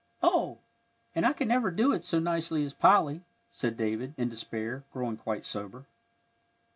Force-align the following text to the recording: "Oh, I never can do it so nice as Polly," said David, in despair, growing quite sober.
"Oh, 0.23 0.57
I 1.15 1.19
never 1.19 1.69
can 1.71 1.75
do 1.75 1.91
it 1.91 2.03
so 2.03 2.17
nice 2.17 2.51
as 2.51 2.73
Polly," 2.73 3.21
said 3.51 3.77
David, 3.77 4.15
in 4.17 4.29
despair, 4.29 4.83
growing 4.91 5.15
quite 5.15 5.45
sober. 5.45 5.85